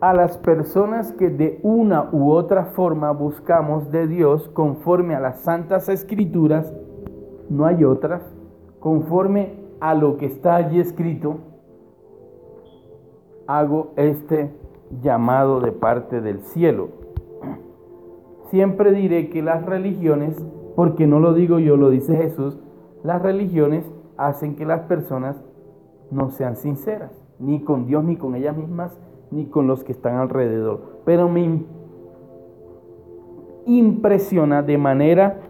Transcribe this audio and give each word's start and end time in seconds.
a 0.00 0.14
las 0.14 0.38
personas 0.38 1.12
que 1.12 1.28
de 1.28 1.60
una 1.62 2.08
u 2.12 2.30
otra 2.32 2.66
forma 2.66 3.10
buscamos 3.12 3.90
de 3.90 4.06
Dios 4.06 4.48
conforme 4.48 5.14
a 5.14 5.20
las 5.20 5.40
santas 5.40 5.88
escrituras, 5.88 6.72
no 7.50 7.66
hay 7.66 7.84
otras, 7.84 8.22
conforme 8.78 9.60
a 9.80 9.94
lo 9.94 10.16
que 10.16 10.26
está 10.26 10.56
allí 10.56 10.80
escrito, 10.80 11.38
hago 13.46 13.92
este 13.96 14.54
llamado 15.02 15.60
de 15.60 15.72
parte 15.72 16.20
del 16.22 16.40
cielo. 16.40 16.88
Siempre 18.50 18.92
diré 18.92 19.28
que 19.28 19.42
las 19.42 19.66
religiones, 19.66 20.42
porque 20.76 21.06
no 21.06 21.20
lo 21.20 21.34
digo 21.34 21.58
yo, 21.58 21.76
lo 21.76 21.90
dice 21.90 22.16
Jesús, 22.16 22.58
las 23.02 23.20
religiones 23.20 23.84
hacen 24.16 24.56
que 24.56 24.64
las 24.64 24.82
personas 24.82 25.44
no 26.10 26.30
sean 26.30 26.56
sinceras, 26.56 27.12
ni 27.38 27.62
con 27.62 27.86
Dios, 27.86 28.02
ni 28.04 28.16
con 28.16 28.34
ellas 28.34 28.56
mismas, 28.56 28.98
ni 29.30 29.46
con 29.46 29.66
los 29.66 29.84
que 29.84 29.92
están 29.92 30.16
alrededor. 30.16 31.00
Pero 31.04 31.28
me 31.28 31.62
impresiona 33.66 34.62
de 34.62 34.78
manera 34.78 35.40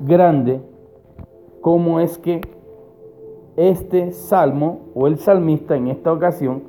grande 0.00 0.60
cómo 1.60 2.00
es 2.00 2.18
que 2.18 2.40
este 3.56 4.12
salmo 4.12 4.80
o 4.94 5.06
el 5.06 5.18
salmista 5.18 5.76
en 5.76 5.88
esta 5.88 6.12
ocasión 6.12 6.62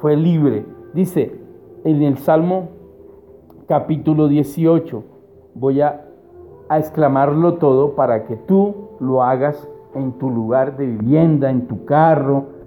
fue 0.00 0.16
libre. 0.16 0.66
Dice 0.92 1.40
en 1.84 2.02
el 2.02 2.18
Salmo 2.18 2.68
capítulo 3.66 4.28
18, 4.28 5.04
voy 5.54 5.80
a, 5.80 6.06
exclamarlo 6.70 7.54
todo 7.54 7.96
para 7.96 8.26
que 8.26 8.36
tú 8.36 8.90
lo 9.00 9.24
hagas 9.24 9.68
en 9.94 10.12
tu 10.12 10.30
lugar 10.30 10.76
de 10.76 10.86
vivienda, 10.86 11.50
en 11.50 11.66
tu 11.66 11.84
carro, 11.84 12.59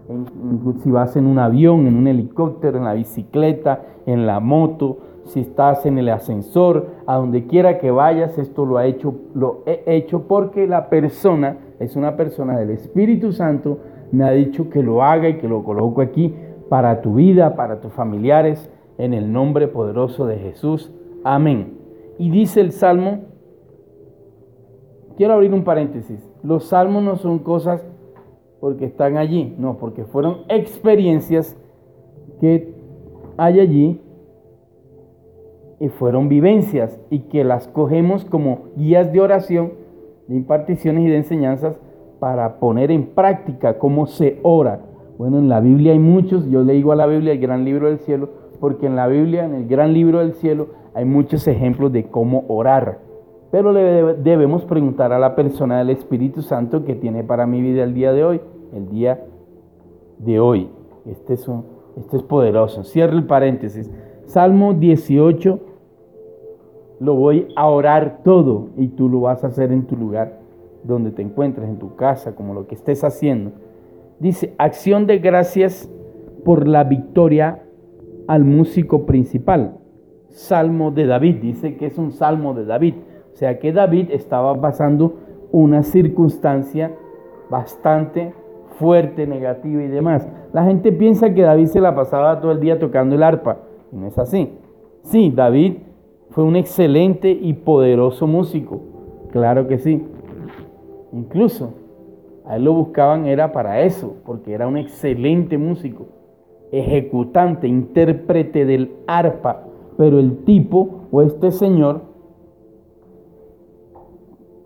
si 0.84 0.92
vas 0.92 1.16
en 1.16 1.26
un 1.26 1.40
avión, 1.40 1.88
en 1.88 1.96
un 1.96 2.08
helicóptero, 2.08 2.78
en 2.78 2.84
la 2.86 2.94
bicicleta, 2.94 3.84
en 4.06 4.26
la 4.26 4.40
moto, 4.40 4.98
si 5.26 5.40
estás 5.40 5.86
en 5.86 5.98
el 5.98 6.10
ascensor, 6.10 6.88
a 7.08 7.16
donde 7.16 7.48
quiera 7.48 7.80
que 7.80 7.92
vayas, 7.92 8.38
esto 8.38 8.66
lo 8.66 8.78
ha 8.78 8.86
hecho, 8.86 9.16
lo 9.34 9.64
he 9.66 9.84
hecho 9.86 10.28
porque 10.28 10.68
la 10.68 10.90
persona 10.90 11.58
es 11.80 11.95
una 11.95 12.18
persona 12.18 12.58
del 12.58 12.72
Espíritu 12.72 13.32
Santo, 13.32 13.80
me 14.12 14.26
ha 14.26 14.32
dicho 14.32 14.70
que 14.70 14.84
lo 14.84 15.04
haga 15.04 15.30
y 15.30 15.38
que 15.38 15.48
lo 15.48 15.64
coloco 15.64 16.02
aquí 16.02 16.34
para 16.70 17.02
tu 17.02 17.16
vida, 17.16 17.56
para 17.56 17.80
tus 17.80 17.94
familiares, 17.94 18.70
en 18.98 19.14
el 19.14 19.32
nombre 19.32 19.67
poderoso 19.67 20.28
de 20.28 20.38
Jesús. 20.38 20.92
Amén. 21.23 21.78
Y 22.20 22.30
dice 22.30 22.62
el 22.62 22.72
Salmo, 22.72 23.22
quiero 25.17 25.34
abrir 25.34 25.54
un 25.54 25.64
paréntesis, 25.64 26.20
los 26.44 26.66
salmos 26.66 27.04
no 27.04 27.16
son 27.16 27.40
cosas 27.40 27.86
porque 28.64 28.86
están 28.86 29.17
allí, 29.17 29.53
no, 29.58 29.75
porque 29.75 30.06
fueron 30.06 30.44
experiencias 30.47 31.58
que 32.39 32.73
hay 33.36 33.59
allí 33.59 34.00
y 35.81 35.89
fueron 35.89 36.30
vivencias 36.30 36.97
y 37.09 37.23
que 37.23 37.44
las 37.44 37.67
cogemos 37.67 38.23
como 38.23 38.70
guías 38.78 39.11
de 39.11 39.20
oración, 39.20 39.73
de 40.30 40.38
imparticiones 40.38 41.03
y 41.03 41.09
de 41.09 41.17
enseñanzas 41.17 41.78
para 42.22 42.61
poner 42.61 42.89
en 42.89 43.08
práctica 43.08 43.78
cómo 43.78 44.08
se 44.08 44.39
ora. 44.44 44.80
Bueno, 45.17 45.39
en 45.39 45.50
la 45.50 45.59
Biblia 45.59 45.92
hay 45.92 46.00
muchos, 46.00 46.50
yo 46.50 46.64
le 46.64 46.72
digo 46.72 46.94
a 46.94 46.95
la 46.95 47.05
Biblia 47.05 47.33
el 47.33 47.39
gran 47.39 47.66
libro 47.66 47.89
del 47.89 48.00
cielo, 48.00 48.30
porque 48.61 48.86
en 48.86 48.95
la 48.95 49.08
Biblia, 49.08 49.44
en 49.44 49.55
el 49.55 49.67
gran 49.67 49.92
libro 49.92 50.20
del 50.20 50.36
cielo, 50.36 50.67
hay 50.94 51.03
muchos 51.03 51.50
ejemplos 51.50 51.92
de 51.92 52.05
cómo 52.05 52.45
orar. 52.48 53.00
Pero 53.54 53.72
le 53.72 54.16
debemos 54.16 54.66
preguntar 54.66 55.14
a 55.14 55.20
la 55.20 55.36
persona 55.36 55.78
del 55.78 55.92
Espíritu 55.92 56.42
Santo 56.42 56.84
que 56.84 56.96
tiene 56.96 57.23
para 57.23 57.46
mi 57.46 57.62
vida 57.62 57.84
el 57.84 57.94
día 57.94 58.12
de 58.12 58.26
hoy 58.26 58.42
el 58.73 58.90
día 58.90 59.23
de 60.18 60.40
hoy. 60.40 60.70
Este 61.06 61.34
es, 61.34 61.48
un, 61.48 61.66
este 61.98 62.18
es 62.18 62.23
poderoso. 62.23 62.84
Cierro 62.84 63.14
el 63.14 63.26
paréntesis. 63.26 63.90
Salmo 64.26 64.73
18, 64.73 65.60
lo 67.00 67.16
voy 67.16 67.48
a 67.55 67.67
orar 67.67 68.22
todo 68.23 68.70
y 68.77 68.89
tú 68.89 69.10
lo 69.10 69.22
vas 69.22 69.44
a 69.44 69.48
hacer 69.48 69.72
en 69.72 69.86
tu 69.86 69.95
lugar, 69.95 70.39
donde 70.83 71.11
te 71.11 71.22
encuentres, 71.22 71.67
en 71.67 71.77
tu 71.77 71.95
casa, 71.95 72.36
como 72.36 72.54
lo 72.54 72.67
que 72.67 72.76
estés 72.76 73.04
haciendo. 73.04 73.52
Dice, 74.20 74.56
acción 74.58 75.06
de 75.06 75.20
gracias 75.20 75.89
por 76.45 76.67
la 76.67 76.83
victoria 76.83 77.64
al 78.27 78.44
músico 78.44 79.06
principal. 79.06 79.77
Salmo 80.30 80.92
de 80.92 81.06
David, 81.06 81.36
dice 81.42 81.76
que 81.76 81.86
es 81.86 81.98
un 81.98 82.11
salmo 82.11 82.54
de 82.54 82.66
David. 82.66 82.95
O 83.33 83.36
sea 83.36 83.60
que 83.60 83.73
David 83.73 84.11
estaba 84.11 84.60
pasando 84.61 85.16
una 85.52 85.83
circunstancia 85.83 86.92
bastante 87.49 88.33
fuerte, 88.77 89.27
negativa 89.27 89.83
y 89.83 89.88
demás. 89.88 90.27
La 90.52 90.64
gente 90.64 90.92
piensa 90.92 91.33
que 91.33 91.42
David 91.42 91.67
se 91.67 91.82
la 91.82 91.95
pasaba 91.95 92.39
todo 92.39 92.52
el 92.52 92.60
día 92.60 92.80
tocando 92.80 93.16
el 93.16 93.23
arpa. 93.23 93.58
No 93.92 94.08
es 94.08 94.17
así. 94.17 94.54
Sí, 95.04 95.32
David 95.36 95.77
fue 96.30 96.44
un 96.44 96.55
excelente 96.55 97.30
y 97.30 97.54
poderoso 97.54 98.27
músico. 98.27 98.82
Claro 99.32 99.67
que 99.67 99.77
sí. 99.77 100.04
Incluso 101.11 101.73
a 102.45 102.55
él 102.55 102.65
lo 102.65 102.73
buscaban 102.73 103.26
era 103.26 103.52
para 103.52 103.82
eso, 103.82 104.15
porque 104.26 104.54
era 104.54 104.67
un 104.67 104.77
excelente 104.77 105.58
músico, 105.58 106.08
ejecutante, 106.71 107.67
intérprete 107.67 108.65
del 108.65 108.92
arpa. 109.08 109.64
Pero 109.98 110.20
el 110.20 110.44
tipo 110.44 111.08
o 111.11 111.21
este 111.21 111.52
señor, 111.52 112.13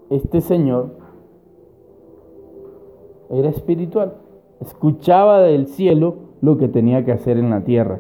este 0.09 0.41
señor 0.41 0.91
era 3.29 3.49
espiritual. 3.49 4.13
Escuchaba 4.61 5.41
del 5.41 5.67
cielo 5.67 6.15
lo 6.41 6.57
que 6.57 6.67
tenía 6.67 7.03
que 7.03 7.11
hacer 7.11 7.37
en 7.37 7.49
la 7.49 7.63
tierra. 7.63 7.99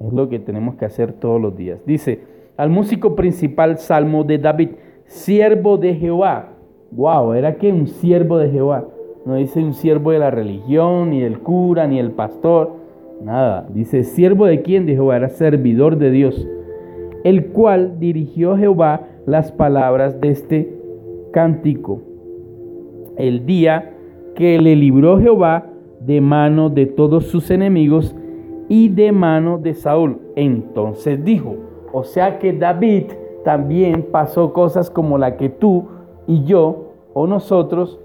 Es 0.00 0.12
lo 0.12 0.28
que 0.28 0.38
tenemos 0.38 0.76
que 0.76 0.84
hacer 0.84 1.12
todos 1.14 1.40
los 1.40 1.56
días. 1.56 1.80
Dice, 1.86 2.20
al 2.56 2.70
músico 2.70 3.14
principal 3.16 3.78
salmo 3.78 4.24
de 4.24 4.38
David, 4.38 4.70
siervo 5.06 5.76
de 5.76 5.94
Jehová. 5.94 6.50
Wow, 6.92 7.32
era 7.32 7.56
que 7.56 7.72
un 7.72 7.86
siervo 7.86 8.38
de 8.38 8.50
Jehová. 8.50 8.84
No 9.24 9.34
dice 9.34 9.62
un 9.62 9.74
siervo 9.74 10.12
de 10.12 10.20
la 10.20 10.30
religión, 10.30 11.10
ni 11.10 11.20
del 11.20 11.40
cura, 11.40 11.86
ni 11.86 11.98
el 11.98 12.12
pastor. 12.12 12.72
Nada. 13.22 13.66
Dice, 13.72 14.04
siervo 14.04 14.46
de 14.46 14.62
quién? 14.62 14.86
De 14.86 14.94
Jehová. 14.94 15.16
Era 15.16 15.28
servidor 15.28 15.98
de 15.98 16.10
Dios. 16.10 16.46
El 17.24 17.48
cual 17.48 17.98
dirigió 17.98 18.56
Jehová 18.56 19.08
las 19.26 19.50
palabras 19.50 20.20
de 20.20 20.28
este 20.28 20.77
cántico. 21.30 22.00
El 23.16 23.46
día 23.46 23.94
que 24.34 24.60
le 24.60 24.76
libró 24.76 25.18
Jehová 25.18 25.66
de 26.00 26.20
mano 26.20 26.70
de 26.70 26.86
todos 26.86 27.26
sus 27.26 27.50
enemigos 27.50 28.14
y 28.68 28.88
de 28.88 29.12
mano 29.12 29.58
de 29.58 29.74
Saúl. 29.74 30.18
Entonces 30.36 31.24
dijo, 31.24 31.56
o 31.92 32.04
sea 32.04 32.38
que 32.38 32.52
David 32.52 33.04
también 33.44 34.06
pasó 34.12 34.52
cosas 34.52 34.90
como 34.90 35.18
la 35.18 35.36
que 35.36 35.48
tú 35.48 35.86
y 36.26 36.44
yo 36.44 36.92
o 37.14 37.26
nosotros 37.26 37.98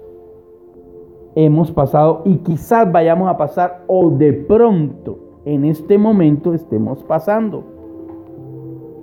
hemos 1.34 1.70
pasado 1.70 2.22
y 2.24 2.36
quizás 2.38 2.90
vayamos 2.90 3.28
a 3.28 3.36
pasar 3.36 3.84
o 3.86 4.10
de 4.10 4.32
pronto 4.32 5.18
en 5.44 5.64
este 5.64 5.98
momento 5.98 6.54
estemos 6.54 7.04
pasando. 7.04 7.64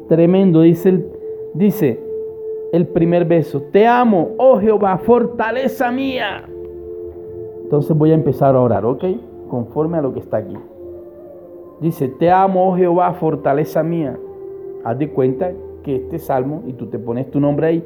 Tremendo, 0.07 0.61
dice 0.61 1.05
dice 1.53 2.10
el 2.71 2.87
primer 2.87 3.25
beso, 3.25 3.61
te 3.71 3.85
amo, 3.85 4.29
oh 4.37 4.59
Jehová, 4.59 4.97
fortaleza 4.97 5.91
mía. 5.91 6.43
Entonces 7.63 7.97
voy 7.97 8.11
a 8.11 8.15
empezar 8.15 8.55
a 8.55 8.61
orar, 8.61 8.85
¿ok? 8.85 9.03
Conforme 9.49 9.97
a 9.97 10.01
lo 10.01 10.13
que 10.13 10.19
está 10.19 10.37
aquí. 10.37 10.55
Dice, 11.81 12.07
te 12.07 12.31
amo, 12.31 12.69
oh 12.69 12.75
Jehová, 12.75 13.13
fortaleza 13.13 13.83
mía. 13.83 14.17
Haz 14.83 14.97
de 14.99 15.09
cuenta 15.09 15.51
que 15.83 15.97
este 15.97 16.19
salmo, 16.19 16.63
y 16.67 16.73
tú 16.73 16.87
te 16.87 16.99
pones 16.99 17.29
tu 17.31 17.39
nombre 17.39 17.67
ahí, 17.67 17.83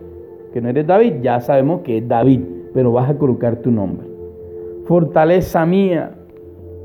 que 0.53 0.62
no 0.62 0.69
eres 0.69 0.85
David, 0.85 1.16
ya 1.22 1.40
sabemos 1.41 1.81
que 1.81 1.97
es 1.97 2.07
David, 2.07 2.41
pero 2.73 2.91
vas 2.91 3.09
a 3.09 3.17
colocar 3.17 3.57
tu 3.57 3.72
nombre. 3.72 4.07
Fortaleza 4.85 5.66
mía, 5.66 6.16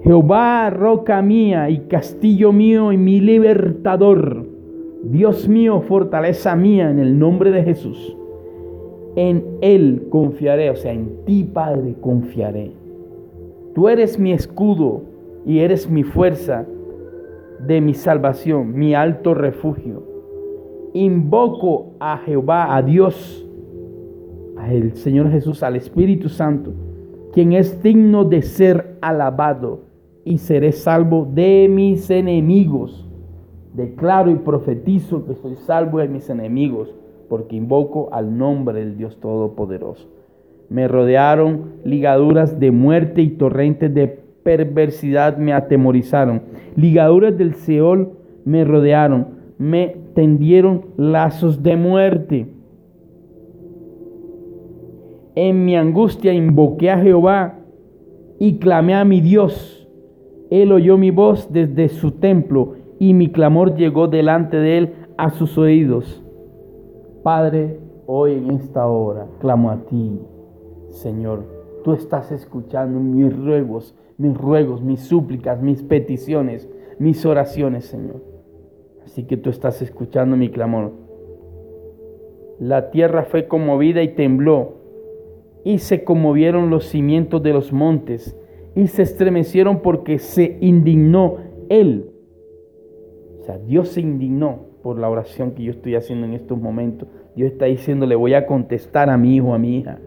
Jehová, 0.03 0.71
roca 0.71 1.21
mía 1.21 1.69
y 1.69 1.81
castillo 1.81 2.53
mío 2.53 2.93
y 2.93 2.97
mi 2.97 3.21
libertador. 3.21 4.50
Dios 5.03 5.49
mío, 5.49 5.81
fortaleza 5.81 6.55
mía, 6.57 6.91
en 6.91 6.99
el 6.99 7.19
nombre 7.19 7.51
de 7.51 7.63
Jesús. 7.63 8.17
En 9.17 9.45
Él 9.61 10.07
confiaré, 10.11 10.71
o 10.71 10.77
sea, 10.77 10.93
en 10.93 11.25
ti, 11.25 11.45
Padre, 11.45 11.95
confiaré. 12.01 12.73
Tú 13.75 13.89
eres 13.89 14.19
mi 14.19 14.33
escudo 14.33 15.03
y 15.47 15.61
eres 15.61 15.89
mi 15.91 16.03
fuerza 16.03 16.67
de 17.67 17.81
mi 17.81 17.95
salvación, 17.95 18.75
mi 18.75 18.95
alto 18.95 19.35
refugio. 19.35 20.03
Invoco 20.93 21.93
a 22.01 22.19
Jehová, 22.19 22.77
a 22.77 22.83
Dios, 22.83 23.47
al 24.57 24.93
Señor 24.97 25.31
Jesús, 25.31 25.63
al 25.63 25.77
Espíritu 25.77 26.29
Santo, 26.29 26.73
quien 27.33 27.53
es 27.53 27.83
digno 27.83 28.25
de 28.25 28.43
ser 28.43 28.97
alabado 29.01 29.81
y 30.25 30.39
seré 30.39 30.73
salvo 30.73 31.27
de 31.33 31.69
mis 31.71 32.11
enemigos. 32.11 33.10
Declaro 33.75 34.31
y 34.31 34.37
profetizo 34.37 35.25
que 35.25 35.35
soy 35.35 35.57
salvo 35.57 35.99
de 35.99 36.09
mis 36.09 36.29
enemigos, 36.29 36.95
porque 37.29 37.57
invoco 37.57 38.09
al 38.13 38.37
nombre 38.37 38.81
del 38.81 38.97
Dios 38.97 39.21
Todopoderoso. 39.21 40.09
Me 40.69 40.89
rodearon 40.89 41.75
ligaduras 41.85 42.59
de 42.59 42.71
muerte 42.73 43.23
y 43.23 43.31
torrentes 43.31 43.93
de 43.95 44.09
perversidad 44.43 45.37
me 45.37 45.53
atemorizaron. 45.53 46.43
Ligaduras 46.77 47.37
del 47.37 47.55
Seol 47.55 48.13
me 48.45 48.65
rodearon, 48.65 49.29
me 49.59 49.97
tendieron 50.15 50.87
lazos 50.97 51.63
de 51.63 51.77
muerte. 51.77 52.47
En 55.37 55.65
mi 55.65 55.77
angustia 55.77 56.33
invoqué 56.33 56.91
a 56.91 56.99
Jehová 56.99 57.61
y 58.39 58.59
clamé 58.59 58.95
a 58.95 59.05
mi 59.05 59.21
Dios. 59.21 59.89
Él 60.51 60.73
oyó 60.73 60.99
mi 60.99 61.11
voz 61.11 61.53
desde 61.53 61.89
su 61.89 62.13
templo 62.13 62.80
y 63.01 63.15
mi 63.15 63.33
clamor 63.33 63.77
llegó 63.77 64.09
delante 64.09 64.59
de 64.59 64.77
él 64.77 64.95
a 65.17 65.31
sus 65.31 65.57
oídos. 65.57 66.23
Padre, 67.23 67.81
hoy 68.07 68.35
en 68.35 68.51
esta 68.51 68.87
hora 68.87 69.27
clamo 69.41 69.71
a 69.71 69.87
ti, 69.87 70.21
Señor. 70.91 71.45
Tú 71.83 71.95
estás 71.95 72.31
escuchando 72.31 73.01
mis 73.01 73.35
ruegos, 73.35 73.97
mis 74.19 74.37
ruegos, 74.37 74.83
mis 74.83 75.01
súplicas, 75.01 75.63
mis 75.63 75.83
peticiones, 75.83 76.69
mis 76.99 77.25
oraciones, 77.25 77.87
Señor. 77.87 78.23
Así 79.03 79.25
que 79.25 79.39
tú 79.39 79.49
estás 79.49 79.81
escuchando 79.81 80.37
mi 80.37 80.51
clamor. 80.51 80.93
La 82.59 82.91
tierra 82.91 83.23
fue 83.23 83.49
conmovida 83.49 84.03
y 84.03 84.15
tembló, 84.15 84.75
y 85.65 85.79
se 85.79 86.05
conmovieron 86.05 86.69
los 86.69 86.85
cimientos 86.85 87.43
de 87.43 87.55
los 87.55 87.73
montes, 87.73 88.39
y 88.75 88.89
se 88.89 89.01
estremecieron 89.01 89.81
porque 89.81 90.19
se 90.19 90.59
indignó 90.61 91.39
Él. 91.71 92.10
Dios 93.59 93.89
se 93.89 94.01
indignó 94.01 94.71
por 94.83 94.99
la 94.99 95.09
oración 95.09 95.53
que 95.53 95.63
yo 95.63 95.73
estoy 95.73 95.95
haciendo 95.95 96.27
en 96.27 96.35
estos 96.35 96.61
momentos. 96.61 97.09
Dios 97.37 97.53
está 97.53 97.67
diciendo, 97.67 98.07
le 98.07 98.17
voy 98.17 98.35
a 98.35 98.47
contestar 98.47 99.11
a 99.11 99.17
mi 99.17 99.37
hijo, 99.37 99.55
a 99.55 99.59
mi 99.59 99.79
hija, 99.79 99.99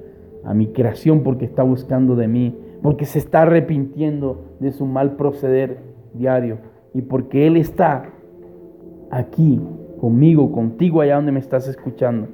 a 0.43 0.53
mi 0.53 0.67
creación 0.67 1.23
porque 1.23 1.45
está 1.45 1.63
buscando 1.63 2.15
de 2.15 2.27
mí, 2.27 2.55
porque 2.81 3.05
se 3.05 3.19
está 3.19 3.43
arrepintiendo 3.43 4.55
de 4.59 4.71
su 4.71 4.85
mal 4.85 5.15
proceder 5.15 5.79
diario 6.13 6.57
y 6.93 7.01
porque 7.01 7.47
Él 7.47 7.57
está 7.57 8.09
aquí 9.09 9.59
conmigo, 9.99 10.51
contigo, 10.51 11.01
allá 11.01 11.15
donde 11.15 11.31
me 11.31 11.39
estás 11.39 11.67
escuchando. 11.67 12.27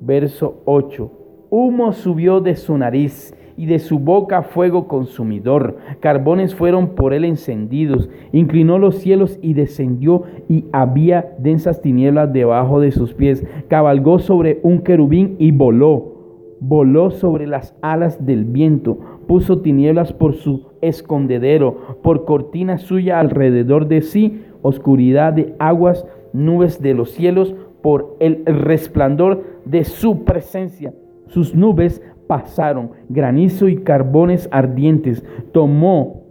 Verso 0.00 0.60
8. 0.66 1.10
Humo 1.48 1.92
subió 1.92 2.40
de 2.40 2.56
su 2.56 2.76
nariz 2.76 3.34
y 3.56 3.66
de 3.66 3.78
su 3.78 3.98
boca 3.98 4.42
fuego 4.42 4.86
consumidor. 4.86 5.78
Carbones 6.00 6.54
fueron 6.54 6.90
por 6.90 7.14
él 7.14 7.24
encendidos. 7.24 8.08
Inclinó 8.32 8.78
los 8.78 8.96
cielos 8.96 9.38
y 9.42 9.54
descendió 9.54 10.24
y 10.48 10.66
había 10.72 11.34
densas 11.38 11.80
tinieblas 11.80 12.32
debajo 12.32 12.80
de 12.80 12.92
sus 12.92 13.14
pies. 13.14 13.46
Cabalgó 13.68 14.18
sobre 14.18 14.60
un 14.62 14.80
querubín 14.80 15.36
y 15.38 15.52
voló. 15.52 16.14
Voló 16.60 17.10
sobre 17.10 17.46
las 17.46 17.74
alas 17.82 18.24
del 18.24 18.44
viento. 18.44 18.98
Puso 19.26 19.60
tinieblas 19.60 20.12
por 20.12 20.34
su 20.34 20.66
escondedero, 20.80 21.98
por 22.02 22.24
cortina 22.24 22.78
suya 22.78 23.18
alrededor 23.18 23.88
de 23.88 24.02
sí, 24.02 24.42
oscuridad 24.62 25.32
de 25.32 25.54
aguas, 25.58 26.06
nubes 26.32 26.80
de 26.80 26.94
los 26.94 27.10
cielos, 27.10 27.54
por 27.82 28.16
el 28.20 28.44
resplandor 28.46 29.44
de 29.64 29.84
su 29.84 30.24
presencia. 30.24 30.92
Sus 31.26 31.54
nubes 31.54 32.02
pasaron, 32.26 32.90
granizo 33.08 33.68
y 33.68 33.76
carbones 33.76 34.48
ardientes. 34.50 35.24
Tomó, 35.52 36.22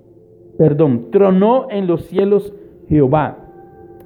perdón, 0.57 1.07
tronó 1.11 1.67
en 1.69 1.87
los 1.87 2.05
cielos 2.05 2.53
Jehová. 2.87 3.37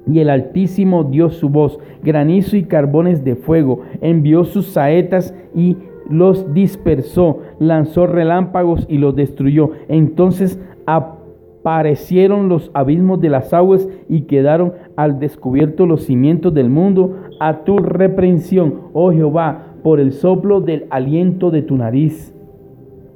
Y 0.06 0.20
el 0.20 0.30
Altísimo 0.30 1.04
dio 1.04 1.30
su 1.30 1.48
voz, 1.50 1.78
granizo 2.02 2.56
y 2.56 2.64
carbones 2.64 3.22
de 3.22 3.36
fuego, 3.36 3.82
envió 4.00 4.44
sus 4.44 4.66
saetas 4.66 5.34
y 5.54 5.76
los 6.08 6.52
dispersó, 6.52 7.38
lanzó 7.58 8.06
relámpagos 8.06 8.86
y 8.88 8.98
los 8.98 9.14
destruyó. 9.14 9.70
Entonces 9.88 10.60
aparecieron 10.86 12.48
los 12.48 12.70
abismos 12.74 13.20
de 13.20 13.28
las 13.28 13.52
aguas 13.52 13.88
y 14.08 14.22
quedaron 14.22 14.72
al 14.96 15.20
descubierto 15.20 15.86
los 15.86 16.04
cimientos 16.04 16.52
del 16.52 16.70
mundo. 16.70 17.16
A 17.38 17.64
tu 17.64 17.78
reprensión, 17.78 18.80
oh 18.92 19.12
Jehová, 19.12 19.69
por 19.82 20.00
el 20.00 20.12
soplo 20.12 20.60
del 20.60 20.86
aliento 20.90 21.50
de 21.50 21.62
tu 21.62 21.76
nariz. 21.76 22.34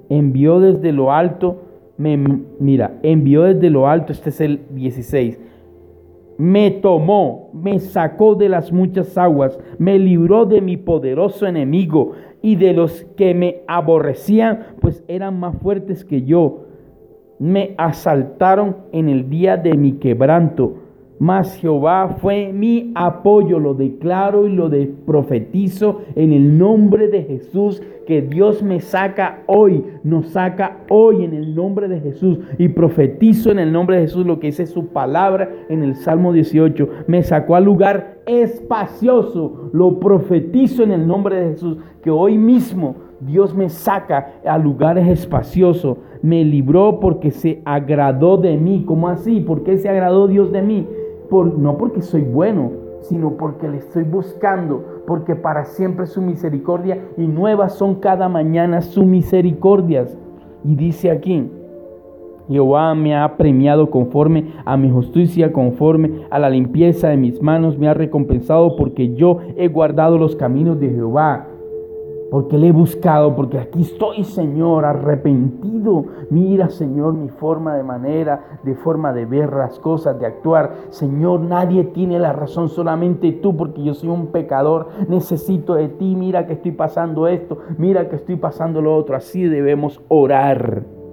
Envió 0.09 0.61
desde 0.61 0.93
lo 0.93 1.13
alto, 1.13 1.63
me, 1.97 2.17
mira, 2.59 2.99
envió 3.03 3.43
desde 3.43 3.71
lo 3.71 3.89
alto, 3.89 4.13
este 4.13 4.31
es 4.31 4.41
el 4.41 4.61
16. 4.71 5.41
Me 6.37 6.71
tomó, 6.71 7.51
me 7.53 7.79
sacó 7.79 8.35
de 8.35 8.49
las 8.49 8.73
muchas 8.73 9.17
aguas, 9.17 9.59
me 9.79 9.99
libró 9.99 10.47
de 10.47 10.61
mi 10.61 10.77
poderoso 10.77 11.47
enemigo 11.47 12.13
y 12.43 12.57
de 12.57 12.73
los 12.73 13.05
que 13.17 13.35
me 13.35 13.63
aborrecían, 13.69 14.67
pues 14.81 15.05
eran 15.09 15.39
más 15.39 15.57
fuertes 15.59 16.05
que 16.05 16.23
yo. 16.23 16.65
Me 17.39 17.75
asaltaron 17.79 18.77
en 18.93 19.09
el 19.09 19.31
día 19.31 19.57
de 19.57 19.77
mi 19.77 19.93
quebranto 19.93 20.84
mas 21.19 21.57
Jehová 21.57 22.17
fue 22.21 22.53
mi 22.53 22.93
apoyo, 22.95 23.59
lo 23.59 23.75
declaro 23.75 24.47
y 24.47 24.53
lo 24.53 24.71
profetizo 25.07 26.03
en 26.17 26.33
el 26.33 26.59
nombre 26.59 27.09
de 27.09 27.23
Jesús, 27.23 27.83
que 28.07 28.21
Dios 28.21 28.63
me 28.63 28.81
saca 28.81 29.43
hoy, 29.47 29.85
nos 30.03 30.29
saca 30.29 30.85
hoy 30.91 31.25
en 31.25 31.33
el 31.33 31.55
nombre 31.55 31.89
de 31.89 32.01
Jesús 32.01 32.39
y 32.59 32.69
profetizo 32.69 33.51
en 33.51 33.59
el 33.59 33.73
nombre 33.73 33.97
de 33.97 34.03
Jesús 34.03 34.27
lo 34.27 34.41
que 34.41 34.49
dice 34.49 34.67
su 34.67 34.89
palabra 34.89 35.51
en 35.69 35.83
el 35.83 35.95
Salmo 35.97 36.33
18. 36.33 36.89
Me 37.07 37.23
sacó 37.23 37.57
al 37.57 37.65
lugar 37.65 38.19
espacioso, 38.27 39.71
lo 39.73 39.99
profetizo 40.01 40.83
en 40.83 40.93
el 40.93 41.07
nombre 41.07 41.37
de 41.37 41.51
Jesús, 41.53 41.79
que 42.03 42.11
hoy 42.11 42.37
mismo 42.37 42.97
Dios 43.21 43.55
me 43.55 43.71
saca 43.71 44.35
a 44.45 44.59
lugares 44.59 45.09
espaciosos, 45.09 45.97
me 46.21 46.45
libró 46.45 47.01
porque 47.01 47.31
se 47.31 47.63
agradó 47.65 48.37
de 48.37 48.57
mí. 48.57 48.85
¿Cómo 48.87 49.09
así? 49.09 49.41
¿Por 49.41 49.63
qué 49.63 49.79
se 49.79 49.89
agradó 49.89 50.27
Dios 50.29 50.53
de 50.53 50.63
mí? 50.63 50.87
No 51.43 51.77
porque 51.77 52.03
soy 52.03 52.23
bueno, 52.23 52.71
sino 53.01 53.33
porque 53.33 53.69
le 53.69 53.79
estoy 53.79 54.05
buscando, 54.05 55.03
porque 55.07 55.35
para 55.35 55.65
siempre 55.65 56.07
su 56.07 56.23
misericordia 56.23 56.99
y 57.17 57.27
nuevas 57.27 57.75
son 57.75 57.97
cada 57.97 58.29
mañana 58.29 58.81
sus 58.81 59.05
misericordias. 59.05 60.17
Y 60.65 60.77
dice 60.77 61.11
aquí, 61.11 61.51
Jehová 62.49 62.95
me 62.95 63.17
ha 63.17 63.37
premiado 63.37 63.91
conforme 63.91 64.53
a 64.65 64.77
mi 64.77 64.91
justicia, 64.91 65.53
conforme 65.53 66.27
a 66.31 66.39
la 66.39 66.51
limpieza 66.51 67.09
de 67.09 67.17
mis 67.17 67.43
manos, 67.43 67.79
me 67.79 67.89
ha 67.89 67.95
recompensado 67.95 68.77
porque 68.77 69.15
yo 69.15 69.39
he 69.57 69.69
guardado 69.69 70.19
los 70.19 70.37
caminos 70.37 70.79
de 70.79 70.91
Jehová 70.91 71.49
porque 72.31 72.59
le 72.59 72.69
he 72.69 72.73
buscado, 72.73 73.35
porque 73.37 73.59
aquí 73.59 73.83
estoy, 73.83 74.25
Señor, 74.25 74.85
arrepentido. 74.85 76.05
Mira, 76.31 76.69
Señor, 76.69 77.15
mi 77.15 77.29
forma 77.29 77.77
de 77.77 77.83
manera, 77.83 78.59
de 78.63 78.75
forma 78.75 79.13
de 79.13 79.27
ver 79.27 79.53
las 79.53 79.79
cosas, 79.79 80.19
de 80.19 80.27
actuar. 80.27 80.75
Señor, 80.91 81.41
nadie 81.41 81.85
tiene 81.85 82.19
la 82.19 82.33
razón, 82.33 82.69
solamente 82.69 83.33
tú, 83.33 83.57
porque 83.57 83.83
yo 83.83 83.95
soy 83.95 84.09
un 84.09 84.29
pecador. 84.29 84.89
Necesito 85.09 85.75
de 85.75 85.89
ti. 85.89 86.17
Mira 86.17 86.47
que 86.47 86.55
estoy 86.55 86.73
pasando 86.73 87.29
esto, 87.29 87.59
mira 87.79 88.09
que 88.09 88.17
estoy 88.17 88.37
pasando 88.37 88.81
lo 88.81 88.97
otro. 88.97 89.17
Así 89.17 89.45
debemos 89.45 90.01
orar 90.09 91.04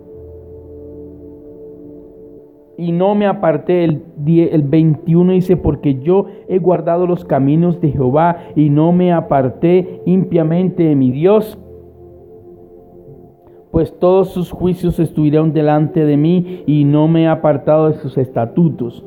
y 2.78 2.92
no 2.92 3.16
me 3.16 3.28
aparté. 3.28 3.84
El, 3.84 4.04
el 4.26 4.64
21 4.64 5.34
dice, 5.34 5.58
porque 5.58 6.00
yo 6.00 6.28
he 6.48 6.60
guardado 6.60 7.08
los 7.08 7.26
caminos 7.26 7.80
de 7.82 7.92
Jehová 7.92 8.38
y 8.56 8.70
no 8.70 8.92
me 8.92 9.14
aparté 9.14 10.02
impiamente 10.06 10.84
de 10.84 10.96
mi 10.96 11.12
Dios. 11.12 11.58
Pues 13.72 13.98
todos 14.00 14.30
sus 14.30 14.52
juicios 14.52 15.00
estuvieron 15.00 15.54
delante 15.54 16.04
de 16.04 16.18
mí 16.18 16.64
y 16.66 16.84
no 16.84 17.08
me 17.08 17.24
he 17.24 17.28
apartado 17.28 17.88
de 17.88 17.94
sus 17.96 18.18
estatutos. 18.18 19.06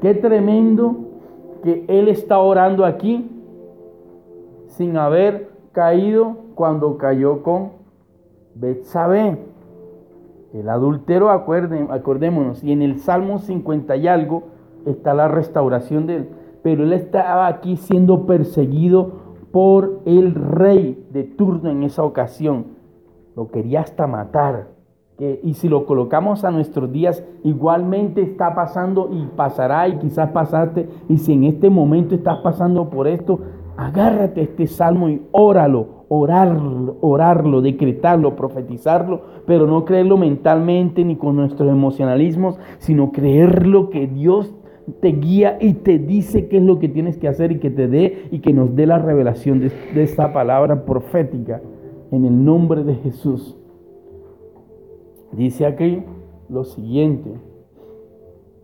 Qué 0.00 0.14
tremendo 0.14 0.96
que 1.62 1.84
él 1.88 2.08
está 2.08 2.38
orando 2.38 2.84
aquí 2.84 3.28
sin 4.68 4.96
haber 4.96 5.50
caído 5.72 6.36
cuando 6.54 6.96
cayó 6.96 7.42
con 7.42 7.72
Betsabé. 8.54 9.49
El 10.52 10.68
adultero, 10.68 11.30
acordémonos, 11.30 12.64
y 12.64 12.72
en 12.72 12.82
el 12.82 12.98
Salmo 12.98 13.38
50 13.38 13.96
y 13.96 14.08
algo 14.08 14.44
está 14.84 15.14
la 15.14 15.28
restauración 15.28 16.06
de 16.06 16.16
él. 16.16 16.28
Pero 16.62 16.82
él 16.82 16.92
estaba 16.92 17.46
aquí 17.46 17.76
siendo 17.76 18.26
perseguido 18.26 19.12
por 19.52 20.00
el 20.04 20.34
rey 20.34 21.06
de 21.12 21.24
turno 21.24 21.70
en 21.70 21.82
esa 21.84 22.02
ocasión. 22.02 22.66
Lo 23.36 23.48
quería 23.48 23.80
hasta 23.80 24.06
matar. 24.06 24.68
y 25.42 25.52
si 25.52 25.68
lo 25.68 25.84
colocamos 25.84 26.44
a 26.44 26.50
nuestros 26.50 26.90
días, 26.90 27.22
igualmente 27.44 28.22
está 28.22 28.54
pasando 28.54 29.10
y 29.12 29.26
pasará 29.36 29.86
y 29.86 29.98
quizás 29.98 30.30
pasaste. 30.30 30.88
Y 31.08 31.18
si 31.18 31.34
en 31.34 31.44
este 31.44 31.68
momento 31.68 32.14
estás 32.14 32.38
pasando 32.38 32.88
por 32.88 33.06
esto, 33.06 33.38
agárrate 33.86 34.42
este 34.42 34.66
salmo 34.66 35.08
y 35.08 35.22
óralo 35.32 36.00
orarlo, 36.12 36.96
orarlo, 37.02 37.62
decretarlo, 37.62 38.34
profetizarlo, 38.34 39.22
pero 39.46 39.68
no 39.68 39.84
creerlo 39.84 40.16
mentalmente 40.16 41.04
ni 41.04 41.14
con 41.14 41.36
nuestros 41.36 41.70
emocionalismos, 41.70 42.58
sino 42.78 43.12
creerlo 43.12 43.90
que 43.90 44.08
Dios 44.08 44.52
te 45.00 45.12
guía 45.12 45.56
y 45.60 45.74
te 45.74 46.00
dice 46.00 46.48
qué 46.48 46.56
es 46.56 46.64
lo 46.64 46.80
que 46.80 46.88
tienes 46.88 47.16
que 47.16 47.28
hacer 47.28 47.52
y 47.52 47.60
que 47.60 47.70
te 47.70 47.86
dé 47.86 48.26
y 48.32 48.40
que 48.40 48.52
nos 48.52 48.74
dé 48.74 48.86
la 48.86 48.98
revelación 48.98 49.60
de 49.60 50.02
esta 50.02 50.32
palabra 50.32 50.84
profética 50.84 51.62
en 52.10 52.24
el 52.24 52.44
nombre 52.44 52.82
de 52.82 52.96
Jesús. 52.96 53.56
Dice 55.30 55.64
aquí 55.64 56.02
lo 56.48 56.64
siguiente. 56.64 57.30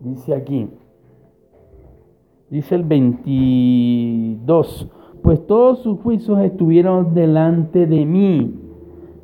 Dice 0.01 0.35
aquí, 0.35 0.67
dice 2.49 2.75
el 2.75 2.83
22, 2.83 4.91
pues 5.27 5.45
todos 5.45 5.79
sus 5.79 5.99
juicios 5.99 6.39
estuvieron 6.39 7.13
delante 7.13 7.85
de 7.85 8.05
mí. 8.05 8.57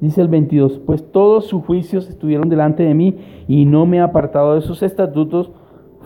Dice 0.01 0.19
el 0.19 0.27
22, 0.27 0.79
pues 0.79 1.09
todos 1.13 1.45
sus 1.45 1.63
juicios 1.63 2.09
estuvieron 2.09 2.49
delante 2.49 2.83
de 2.83 2.93
mí 2.93 3.19
y 3.47 3.63
no 3.63 3.85
me 3.85 3.95
he 3.95 3.99
apartado 4.01 4.55
de 4.55 4.59
sus 4.59 4.83
estatutos. 4.83 5.49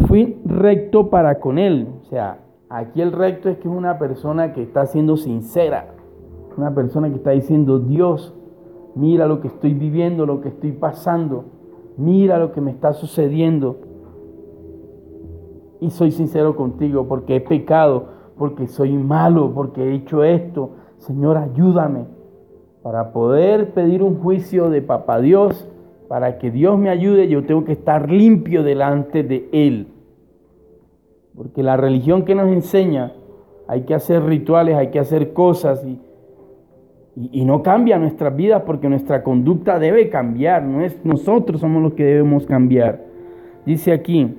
Fui 0.07 0.37
recto 0.45 1.09
para 1.09 1.39
con 1.39 1.57
él. 1.57 1.87
O 1.99 2.03
sea, 2.03 2.41
aquí 2.69 3.01
el 3.01 3.11
recto 3.11 3.49
es 3.49 3.57
que 3.57 3.67
es 3.67 3.73
una 3.73 3.97
persona 3.97 4.53
que 4.53 4.61
está 4.61 4.85
siendo 4.85 5.17
sincera. 5.17 5.95
Una 6.55 6.75
persona 6.75 7.09
que 7.09 7.15
está 7.15 7.31
diciendo, 7.31 7.79
Dios, 7.79 8.35
mira 8.93 9.25
lo 9.25 9.41
que 9.41 9.47
estoy 9.47 9.73
viviendo, 9.73 10.27
lo 10.27 10.41
que 10.41 10.49
estoy 10.49 10.73
pasando. 10.73 11.45
Mira 11.97 12.37
lo 12.37 12.51
que 12.51 12.61
me 12.61 12.69
está 12.69 12.93
sucediendo. 12.93 13.77
Y 15.79 15.89
soy 15.89 16.11
sincero 16.11 16.55
contigo 16.55 17.07
porque 17.07 17.37
he 17.37 17.41
pecado 17.41 18.16
porque 18.37 18.67
soy 18.67 18.93
malo, 18.93 19.53
porque 19.53 19.83
he 19.83 19.95
hecho 19.95 20.23
esto. 20.23 20.71
Señor, 20.97 21.37
ayúdame 21.37 22.05
para 22.81 23.11
poder 23.11 23.73
pedir 23.73 24.01
un 24.01 24.19
juicio 24.19 24.69
de 24.69 24.81
Papá 24.81 25.19
Dios, 25.19 25.67
para 26.07 26.37
que 26.37 26.51
Dios 26.51 26.79
me 26.79 26.89
ayude, 26.89 27.27
yo 27.27 27.43
tengo 27.43 27.65
que 27.65 27.73
estar 27.73 28.09
limpio 28.09 28.63
delante 28.63 29.23
de 29.23 29.49
Él. 29.51 29.87
Porque 31.35 31.63
la 31.63 31.75
religión 31.75 32.23
que 32.23 32.33
nos 32.33 32.47
enseña, 32.47 33.11
hay 33.67 33.81
que 33.81 33.93
hacer 33.93 34.23
rituales, 34.23 34.75
hay 34.75 34.87
que 34.87 34.99
hacer 34.99 35.33
cosas 35.33 35.85
y, 35.85 35.99
y, 37.17 37.43
no 37.43 37.61
cambia 37.61 37.99
nuestras 37.99 38.33
vidas 38.35 38.63
porque 38.65 38.87
nuestra 38.87 39.21
conducta 39.21 39.79
debe 39.79 40.09
cambiar, 40.09 40.63
no 40.63 40.81
es 40.81 41.03
nosotros 41.03 41.59
somos 41.59 41.83
los 41.83 41.93
que 41.93 42.05
debemos 42.05 42.45
cambiar. 42.45 43.03
Dice 43.65 43.91
aquí, 43.91 44.33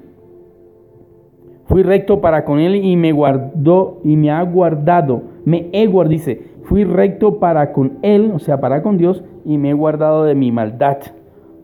Fui 1.68 1.82
recto 1.82 2.22
para 2.22 2.46
con 2.46 2.60
él 2.60 2.76
y 2.76 2.96
me 2.96 3.12
guardó 3.12 4.00
y 4.02 4.16
me 4.16 4.30
ha 4.30 4.42
guardado. 4.42 5.22
Me 5.44 5.68
he 5.72 5.86
guardado, 5.86 6.12
dice, 6.12 6.40
fui 6.62 6.84
recto 6.84 7.38
para 7.38 7.74
con 7.74 7.98
él, 8.00 8.32
o 8.34 8.38
sea, 8.38 8.58
para 8.58 8.82
con 8.82 8.96
Dios, 8.96 9.22
y 9.44 9.58
me 9.58 9.70
he 9.70 9.74
guardado 9.74 10.24
de 10.24 10.34
mi 10.34 10.50
maldad. 10.50 10.96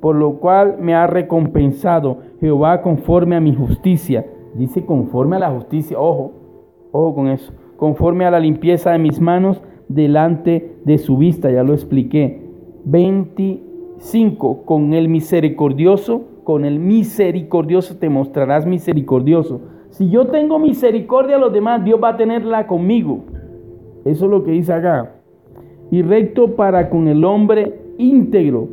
Por 0.01 0.17
lo 0.17 0.41
cual 0.41 0.77
me 0.79 0.95
ha 0.95 1.07
recompensado 1.07 2.19
Jehová 2.39 2.83
conforme 2.83 3.35
a 3.35 3.41
mi 3.41 3.55
justicia. 3.55 4.27
Dice 4.55 4.85
conforme 4.85 5.37
a 5.37 5.39
la 5.39 5.51
justicia, 5.51 5.99
ojo, 5.99 6.33
ojo 6.93 7.15
con 7.15 7.29
eso. 7.29 7.55
Conforme 7.79 8.27
a 8.27 8.31
la 8.31 8.41
limpieza 8.41 8.91
de 8.93 8.99
mis 8.99 9.23
manos 9.23 9.63
delante 9.89 10.77
de 10.85 10.99
su 10.99 11.17
vista, 11.17 11.51
ya 11.51 11.63
lo 11.63 11.73
expliqué. 11.73 12.43
25. 12.85 14.65
Con 14.67 14.93
el 14.93 15.09
misericordioso, 15.09 16.25
con 16.45 16.67
el 16.67 16.79
misericordioso 16.79 17.97
te 17.97 18.11
mostrarás 18.11 18.67
misericordioso 18.67 19.73
si 19.95 20.11
yo 20.11 20.27
tengo 20.27 20.59
misericordia 20.59 21.37
a 21.37 21.39
los 21.39 21.53
demás, 21.53 21.85
Dios 21.85 22.01
va 22.03 22.09
a 22.09 22.17
tenerla 22.17 22.67
conmigo. 22.67 23.21
Eso 24.05 24.25
es 24.25 24.31
lo 24.31 24.43
que 24.43 24.51
dice 24.51 24.73
acá. 24.73 25.13
Y 25.93 26.03
recto 26.03 26.57
para 26.57 26.91
con 26.91 27.07
el 27.07 27.25
hombre 27.25 27.79
íntegro. 27.97 28.69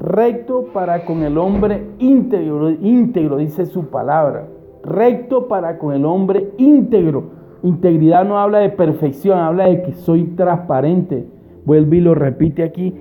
Recto 0.00 0.64
para 0.72 1.04
con 1.04 1.22
el 1.22 1.38
hombre 1.38 1.84
íntegro. 2.00 2.70
Íntegro, 2.70 3.36
dice 3.36 3.66
su 3.66 3.86
palabra. 3.86 4.48
Recto 4.82 5.46
para 5.46 5.78
con 5.78 5.94
el 5.94 6.04
hombre 6.04 6.50
íntegro. 6.58 7.30
Integridad 7.62 8.24
no 8.24 8.40
habla 8.40 8.58
de 8.58 8.70
perfección, 8.70 9.38
habla 9.38 9.66
de 9.66 9.82
que 9.82 9.92
soy 9.92 10.24
transparente. 10.24 11.24
Vuelve 11.64 11.98
y 11.98 12.00
lo 12.00 12.16
repite 12.16 12.64
aquí 12.64 12.92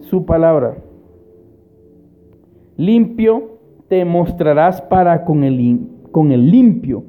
su 0.00 0.24
palabra. 0.24 0.78
Limpio 2.78 3.58
te 3.88 4.06
mostrarás 4.06 4.80
para 4.80 5.26
con 5.26 5.44
el 5.44 5.60
con 6.18 6.32
el 6.32 6.50
limpio. 6.50 7.04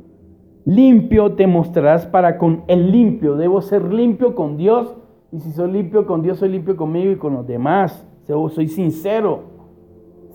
Limpio 0.65 1.31
te 1.31 1.47
mostrarás 1.47 2.05
para 2.05 2.37
con 2.37 2.61
el 2.67 2.91
limpio. 2.91 3.37
Debo 3.37 3.59
ser 3.59 3.91
limpio 3.91 4.35
con 4.35 4.55
Dios. 4.55 4.95
Y 5.31 5.39
si 5.39 5.49
soy 5.51 5.71
limpio 5.71 6.05
con 6.05 6.21
Dios, 6.21 6.37
soy 6.37 6.49
limpio 6.49 6.77
conmigo 6.77 7.11
y 7.11 7.15
con 7.15 7.33
los 7.33 7.47
demás. 7.47 8.07
Soy 8.27 8.67
sincero. 8.67 9.39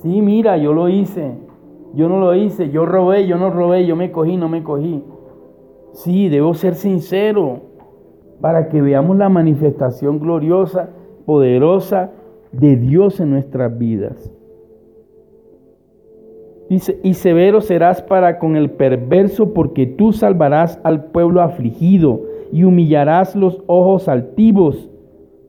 Sí, 0.02 0.20
mira, 0.20 0.56
yo 0.56 0.72
lo 0.72 0.88
hice. 0.88 1.34
Yo 1.94 2.08
no 2.08 2.18
lo 2.18 2.34
hice. 2.34 2.70
Yo 2.70 2.84
robé, 2.84 3.28
yo 3.28 3.38
no 3.38 3.48
robé. 3.48 3.86
Yo 3.86 3.94
me 3.94 4.10
cogí, 4.10 4.36
no 4.36 4.48
me 4.48 4.64
cogí. 4.64 5.04
Sí, 5.92 6.28
debo 6.28 6.54
ser 6.54 6.74
sincero 6.74 7.60
para 8.40 8.68
que 8.70 8.82
veamos 8.82 9.16
la 9.16 9.28
manifestación 9.28 10.18
gloriosa, 10.18 10.90
poderosa 11.26 12.10
de 12.50 12.74
Dios 12.74 13.20
en 13.20 13.30
nuestras 13.30 13.78
vidas. 13.78 14.32
Y 17.02 17.14
severo 17.14 17.60
serás 17.60 18.02
para 18.02 18.38
con 18.38 18.56
el 18.56 18.70
perverso, 18.70 19.52
porque 19.52 19.86
tú 19.86 20.12
salvarás 20.12 20.80
al 20.82 21.06
pueblo 21.06 21.40
afligido 21.42 22.22
y 22.52 22.64
humillarás 22.64 23.36
los 23.36 23.62
ojos 23.66 24.08
altivos. 24.08 24.90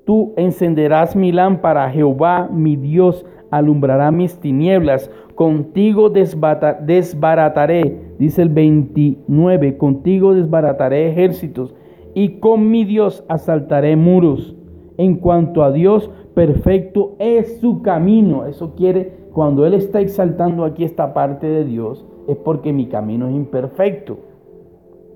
Tú 0.05 0.33
encenderás 0.37 1.15
mi 1.15 1.31
lámpara, 1.31 1.89
Jehová 1.89 2.49
mi 2.51 2.75
Dios 2.75 3.25
alumbrará 3.49 4.11
mis 4.11 4.39
tinieblas. 4.39 5.09
Contigo 5.35 6.09
desbarataré, 6.09 7.97
dice 8.19 8.41
el 8.41 8.49
29, 8.49 9.77
contigo 9.77 10.33
desbarataré 10.33 11.09
ejércitos 11.09 11.73
y 12.13 12.39
con 12.39 12.69
mi 12.69 12.85
Dios 12.85 13.23
asaltaré 13.27 13.95
muros. 13.95 14.55
En 14.97 15.15
cuanto 15.15 15.63
a 15.63 15.71
Dios, 15.71 16.09
perfecto 16.33 17.15
es 17.19 17.59
su 17.59 17.81
camino. 17.81 18.45
Eso 18.45 18.75
quiere 18.75 19.24
cuando 19.35 19.65
Él 19.65 19.73
está 19.73 19.99
exaltando 19.99 20.63
aquí 20.63 20.85
esta 20.85 21.13
parte 21.13 21.45
de 21.45 21.65
Dios, 21.65 22.05
es 22.29 22.37
porque 22.37 22.71
mi 22.71 22.85
camino 22.85 23.27
es 23.27 23.35
imperfecto. 23.35 24.17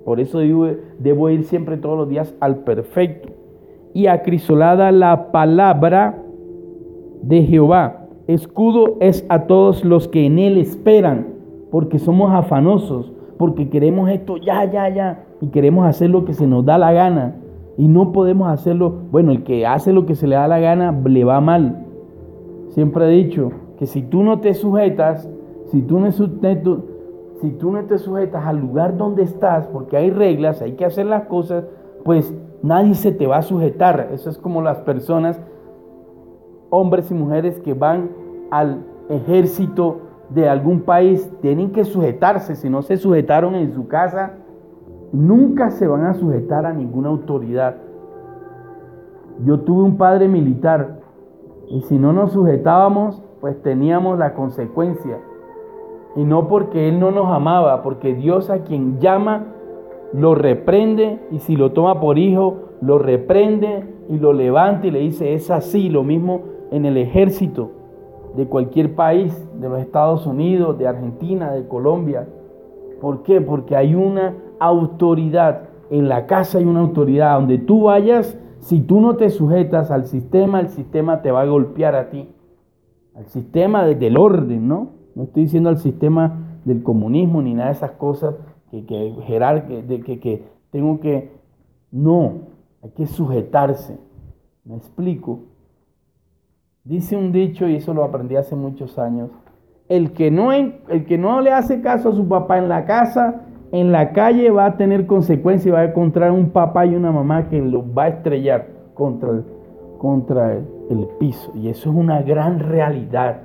Por 0.03 0.19
eso 0.19 0.39
debo, 0.39 1.29
ir 1.29 1.45
siempre 1.45 1.77
todos 1.77 1.97
los 1.97 2.09
días 2.09 2.35
al 2.41 2.57
perfecto. 2.57 3.29
Y 3.93 4.07
acrisolada 4.07 4.91
la 4.91 5.31
palabra 5.31 6.21
de 7.21 7.43
Jehová. 7.43 8.07
Escudo 8.27 8.97
es 8.99 9.25
a 9.29 9.47
todos 9.47 9.85
los 9.85 10.09
que 10.09 10.25
en 10.25 10.37
Él 10.37 10.57
esperan, 10.57 11.27
porque 11.71 11.97
somos 11.97 12.33
afanosos, 12.33 13.13
porque 13.37 13.69
queremos 13.69 14.09
esto 14.09 14.35
ya, 14.35 14.69
ya, 14.69 14.89
ya, 14.89 15.23
y 15.39 15.47
queremos 15.47 15.85
hacer 15.85 16.09
lo 16.09 16.25
que 16.25 16.33
se 16.33 16.45
nos 16.45 16.65
da 16.65 16.77
la 16.77 16.91
gana. 16.91 17.35
Y 17.77 17.87
no 17.87 18.11
podemos 18.11 18.49
hacerlo, 18.49 18.95
bueno, 19.11 19.31
el 19.31 19.43
que 19.43 19.65
hace 19.65 19.93
lo 19.93 20.05
que 20.05 20.15
se 20.15 20.27
le 20.27 20.35
da 20.35 20.49
la 20.49 20.59
gana 20.59 20.91
le 21.05 21.23
va 21.23 21.39
mal. 21.39 21.85
Siempre 22.67 23.05
he 23.05 23.23
dicho, 23.23 23.51
que 23.79 23.87
si 23.87 24.01
tú 24.01 24.23
no 24.23 24.41
te 24.41 24.53
sujetas, 24.53 25.29
si 25.67 25.81
tú 25.81 26.01
no, 26.01 26.11
si 26.11 27.51
tú 27.51 27.71
no 27.71 27.85
te 27.85 27.97
sujetas 27.97 28.45
al 28.45 28.57
lugar 28.59 28.97
donde 28.97 29.23
estás, 29.23 29.67
porque 29.67 29.95
hay 29.95 30.09
reglas, 30.09 30.61
hay 30.61 30.73
que 30.73 30.83
hacer 30.83 31.05
las 31.05 31.27
cosas, 31.27 31.63
pues 32.03 32.35
nadie 32.61 32.93
se 32.93 33.13
te 33.13 33.25
va 33.25 33.37
a 33.37 33.41
sujetar. 33.41 34.09
Eso 34.11 34.29
es 34.29 34.37
como 34.37 34.61
las 34.61 34.79
personas, 34.79 35.39
hombres 36.69 37.09
y 37.09 37.13
mujeres 37.13 37.61
que 37.61 37.73
van 37.73 38.09
al 38.51 38.83
ejército 39.07 40.01
de 40.29 40.49
algún 40.49 40.81
país, 40.81 41.31
tienen 41.41 41.71
que 41.71 41.85
sujetarse. 41.85 42.55
Si 42.55 42.69
no 42.69 42.81
se 42.81 42.97
sujetaron 42.97 43.55
en 43.55 43.71
su 43.71 43.87
casa, 43.87 44.33
nunca 45.13 45.71
se 45.71 45.87
van 45.87 46.03
a 46.03 46.15
sujetar 46.15 46.65
a 46.65 46.73
ninguna 46.73 47.07
autoridad. 47.07 47.77
Yo 49.45 49.61
tuve 49.61 49.83
un 49.83 49.95
padre 49.95 50.27
militar 50.27 50.99
y 51.69 51.79
si 51.83 51.97
no 51.97 52.11
nos 52.11 52.33
sujetábamos, 52.33 53.23
pues 53.41 53.61
teníamos 53.61 54.19
la 54.19 54.33
consecuencia. 54.33 55.19
Y 56.15 56.23
no 56.23 56.47
porque 56.47 56.89
Él 56.89 56.99
no 56.99 57.11
nos 57.11 57.27
amaba, 57.31 57.81
porque 57.81 58.13
Dios 58.13 58.49
a 58.49 58.63
quien 58.63 58.99
llama 58.99 59.47
lo 60.11 60.33
reprende 60.33 61.19
y 61.31 61.39
si 61.39 61.55
lo 61.55 61.71
toma 61.71 61.99
por 61.99 62.17
hijo, 62.17 62.57
lo 62.81 62.97
reprende 62.97 63.93
y 64.09 64.17
lo 64.17 64.33
levanta 64.33 64.87
y 64.87 64.91
le 64.91 64.99
dice, 64.99 65.33
es 65.33 65.51
así, 65.51 65.89
lo 65.89 66.03
mismo 66.03 66.41
en 66.71 66.85
el 66.85 66.97
ejército 66.97 67.71
de 68.35 68.47
cualquier 68.47 68.95
país, 68.95 69.47
de 69.59 69.69
los 69.69 69.79
Estados 69.79 70.25
Unidos, 70.25 70.77
de 70.77 70.87
Argentina, 70.87 71.51
de 71.51 71.67
Colombia. 71.67 72.27
¿Por 73.01 73.23
qué? 73.23 73.39
Porque 73.39 73.75
hay 73.75 73.93
una 73.93 74.35
autoridad, 74.59 75.69
en 75.89 76.09
la 76.09 76.25
casa 76.25 76.57
hay 76.57 76.65
una 76.65 76.79
autoridad, 76.81 77.35
donde 77.35 77.59
tú 77.59 77.83
vayas, 77.83 78.37
si 78.59 78.81
tú 78.81 78.99
no 78.99 79.15
te 79.15 79.29
sujetas 79.29 79.91
al 79.91 80.05
sistema, 80.05 80.59
el 80.59 80.69
sistema 80.69 81.21
te 81.21 81.31
va 81.31 81.41
a 81.41 81.45
golpear 81.45 81.95
a 81.95 82.09
ti 82.09 82.27
al 83.19 83.27
sistema 83.27 83.85
del 83.85 84.17
orden, 84.17 84.67
¿no? 84.67 84.91
No 85.13 85.23
estoy 85.23 85.43
diciendo 85.43 85.69
al 85.69 85.77
sistema 85.77 86.59
del 86.63 86.81
comunismo 86.83 87.41
ni 87.41 87.53
nada 87.53 87.67
de 87.67 87.75
esas 87.75 87.91
cosas 87.91 88.35
que, 88.71 88.85
que, 88.85 89.83
de, 89.87 90.01
que, 90.01 90.19
que 90.19 90.43
tengo 90.71 90.99
que... 91.01 91.31
No, 91.91 92.33
hay 92.81 92.91
que 92.91 93.05
sujetarse. 93.07 93.99
¿Me 94.63 94.77
explico? 94.77 95.39
Dice 96.85 97.17
un 97.17 97.33
dicho, 97.33 97.67
y 97.67 97.75
eso 97.75 97.93
lo 97.93 98.03
aprendí 98.03 98.37
hace 98.37 98.55
muchos 98.55 98.97
años, 98.97 99.29
el 99.89 100.13
que, 100.13 100.31
no, 100.31 100.51
el 100.53 101.05
que 101.05 101.17
no 101.17 101.41
le 101.41 101.51
hace 101.51 101.81
caso 101.81 102.09
a 102.09 102.15
su 102.15 102.27
papá 102.27 102.57
en 102.57 102.69
la 102.69 102.85
casa, 102.85 103.41
en 103.71 103.91
la 103.91 104.13
calle 104.13 104.49
va 104.49 104.65
a 104.65 104.77
tener 104.77 105.07
consecuencias 105.07 105.67
y 105.67 105.71
va 105.71 105.79
a 105.79 105.85
encontrar 105.85 106.31
un 106.31 106.51
papá 106.51 106.85
y 106.85 106.95
una 106.95 107.11
mamá 107.11 107.49
que 107.49 107.59
lo 107.59 107.83
va 107.93 108.05
a 108.05 108.07
estrellar 108.09 108.67
contra 108.93 109.41
contra 109.97 110.61
el, 110.89 111.07
piso. 111.19 111.51
Y 111.55 111.69
eso 111.69 111.89
es 111.89 111.95
una 111.95 112.21
gran 112.21 112.59
realidad. 112.59 113.41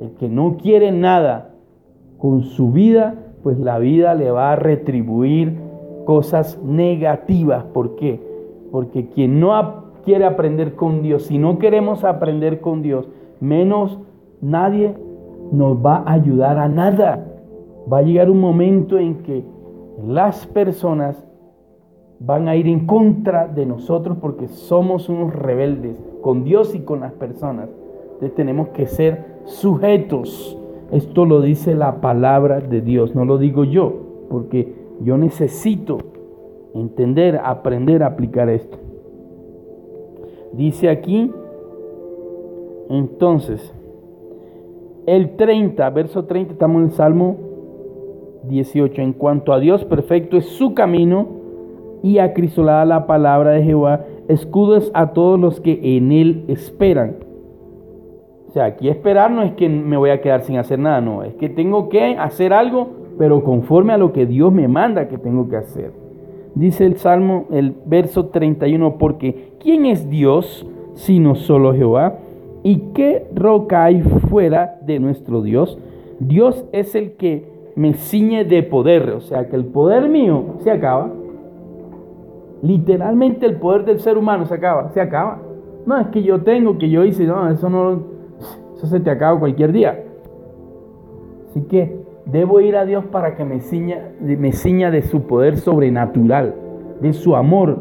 El 0.00 0.12
que 0.12 0.28
no 0.28 0.56
quiere 0.56 0.92
nada 0.92 1.50
con 2.18 2.42
su 2.42 2.72
vida, 2.72 3.14
pues 3.42 3.58
la 3.58 3.78
vida 3.78 4.14
le 4.14 4.30
va 4.30 4.52
a 4.52 4.56
retribuir 4.56 5.58
cosas 6.04 6.58
negativas. 6.62 7.64
¿Por 7.64 7.96
qué? 7.96 8.20
Porque 8.70 9.08
quien 9.08 9.40
no 9.40 9.84
quiere 10.04 10.24
aprender 10.24 10.74
con 10.74 11.02
Dios, 11.02 11.24
si 11.24 11.38
no 11.38 11.58
queremos 11.58 12.04
aprender 12.04 12.60
con 12.60 12.82
Dios, 12.82 13.08
menos 13.40 13.98
nadie 14.40 14.94
nos 15.52 15.76
va 15.84 16.02
a 16.06 16.12
ayudar 16.12 16.58
a 16.58 16.68
nada. 16.68 17.26
Va 17.92 17.98
a 17.98 18.02
llegar 18.02 18.30
un 18.30 18.40
momento 18.40 18.98
en 18.98 19.22
que 19.22 19.44
las 20.06 20.46
personas 20.46 21.24
van 22.20 22.48
a 22.48 22.56
ir 22.56 22.68
en 22.68 22.86
contra 22.86 23.48
de 23.48 23.66
nosotros 23.66 24.18
porque 24.20 24.48
somos 24.48 25.08
unos 25.08 25.34
rebeldes 25.34 26.02
con 26.22 26.44
Dios 26.44 26.74
y 26.74 26.80
con 26.80 27.00
las 27.00 27.12
personas. 27.12 27.68
Entonces 28.04 28.34
tenemos 28.34 28.68
que 28.68 28.86
ser 28.86 29.40
sujetos. 29.44 30.58
Esto 30.90 31.24
lo 31.24 31.40
dice 31.40 31.74
la 31.74 32.00
palabra 32.00 32.60
de 32.60 32.80
Dios, 32.80 33.14
no 33.14 33.24
lo 33.24 33.38
digo 33.38 33.64
yo, 33.64 33.92
porque 34.30 34.74
yo 35.00 35.16
necesito 35.16 35.98
entender, 36.74 37.40
aprender 37.42 38.02
a 38.02 38.08
aplicar 38.08 38.48
esto. 38.48 38.78
Dice 40.52 40.88
aquí, 40.88 41.32
entonces, 42.88 43.74
el 45.06 45.36
30, 45.36 45.90
verso 45.90 46.24
30, 46.26 46.52
estamos 46.52 46.76
en 46.80 46.84
el 46.84 46.92
Salmo 46.92 47.36
18. 48.44 49.02
En 49.02 49.12
cuanto 49.14 49.52
a 49.52 49.58
Dios, 49.58 49.84
perfecto 49.84 50.36
es 50.36 50.46
su 50.46 50.74
camino 50.74 51.43
y 52.04 52.18
acrisolada 52.18 52.84
la 52.84 53.06
palabra 53.06 53.52
de 53.52 53.62
Jehová, 53.62 54.04
escudos 54.28 54.90
a 54.92 55.14
todos 55.14 55.40
los 55.40 55.62
que 55.62 55.96
en 55.96 56.12
él 56.12 56.44
esperan. 56.48 57.16
O 58.46 58.52
sea, 58.52 58.66
aquí 58.66 58.90
esperar 58.90 59.30
no 59.30 59.42
es 59.42 59.54
que 59.54 59.70
me 59.70 59.96
voy 59.96 60.10
a 60.10 60.20
quedar 60.20 60.42
sin 60.42 60.58
hacer 60.58 60.78
nada, 60.78 61.00
no, 61.00 61.22
es 61.22 61.32
que 61.36 61.48
tengo 61.48 61.88
que 61.88 62.14
hacer 62.18 62.52
algo, 62.52 62.88
pero 63.16 63.42
conforme 63.42 63.94
a 63.94 63.96
lo 63.96 64.12
que 64.12 64.26
Dios 64.26 64.52
me 64.52 64.68
manda 64.68 65.08
que 65.08 65.16
tengo 65.16 65.48
que 65.48 65.56
hacer. 65.56 65.92
Dice 66.54 66.84
el 66.84 66.98
Salmo, 66.98 67.46
el 67.50 67.74
verso 67.86 68.26
31, 68.26 68.98
porque 68.98 69.54
¿quién 69.58 69.86
es 69.86 70.10
Dios 70.10 70.66
sino 70.92 71.34
solo 71.34 71.72
Jehová? 71.72 72.18
¿Y 72.62 72.92
qué 72.92 73.26
roca 73.34 73.82
hay 73.82 74.02
fuera 74.02 74.78
de 74.82 75.00
nuestro 75.00 75.40
Dios? 75.40 75.78
Dios 76.20 76.66
es 76.72 76.94
el 76.94 77.12
que 77.12 77.48
me 77.76 77.94
ciñe 77.94 78.44
de 78.44 78.62
poder, 78.62 79.08
o 79.08 79.22
sea 79.22 79.48
que 79.48 79.56
el 79.56 79.64
poder 79.64 80.10
mío 80.10 80.56
se 80.58 80.70
acaba. 80.70 81.23
Literalmente 82.64 83.44
el 83.44 83.56
poder 83.56 83.84
del 83.84 84.00
ser 84.00 84.16
humano 84.16 84.46
se 84.46 84.54
acaba, 84.54 84.88
se 84.88 84.98
acaba. 84.98 85.38
No 85.84 86.00
es 86.00 86.06
que 86.06 86.22
yo 86.22 86.40
tengo, 86.40 86.78
que 86.78 86.88
yo 86.88 87.04
hice, 87.04 87.26
no, 87.26 87.50
eso 87.50 87.68
no, 87.68 88.04
eso 88.74 88.86
se 88.86 89.00
te 89.00 89.10
acaba 89.10 89.38
cualquier 89.38 89.70
día. 89.70 90.02
Así 91.50 91.60
que 91.64 91.94
debo 92.24 92.62
ir 92.62 92.74
a 92.76 92.86
Dios 92.86 93.04
para 93.04 93.36
que 93.36 93.44
me 93.44 93.60
ciña, 93.60 94.12
me 94.18 94.50
de 94.50 95.02
su 95.02 95.26
poder 95.26 95.58
sobrenatural, 95.58 96.54
de 97.02 97.12
su 97.12 97.36
amor, 97.36 97.80